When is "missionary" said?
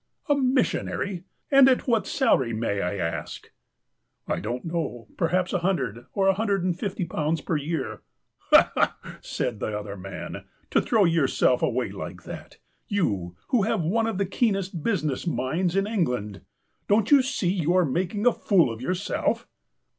0.35-1.25